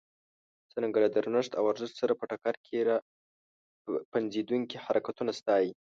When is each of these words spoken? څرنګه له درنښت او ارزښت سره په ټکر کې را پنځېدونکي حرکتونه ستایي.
څرنګه 0.71 0.99
له 1.03 1.09
درنښت 1.15 1.51
او 1.59 1.63
ارزښت 1.71 1.95
سره 2.01 2.13
په 2.19 2.25
ټکر 2.29 2.55
کې 2.65 2.77
را 2.87 2.97
پنځېدونکي 4.13 4.75
حرکتونه 4.85 5.31
ستایي. 5.39 5.71